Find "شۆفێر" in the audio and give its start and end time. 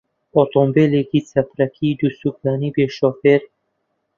2.97-3.41